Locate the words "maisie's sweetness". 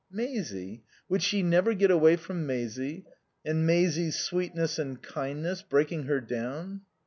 3.67-4.79